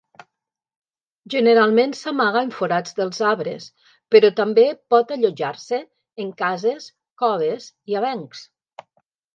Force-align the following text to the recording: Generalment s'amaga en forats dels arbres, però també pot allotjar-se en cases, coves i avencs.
Generalment 1.33 1.93
s'amaga 1.99 2.41
en 2.47 2.49
forats 2.55 2.97
dels 3.01 3.21
arbres, 3.33 3.69
però 4.17 4.33
també 4.41 4.67
pot 4.95 5.15
allotjar-se 5.19 5.83
en 6.27 6.35
cases, 6.45 6.91
coves 7.25 7.71
i 7.95 8.03
avencs. 8.05 8.45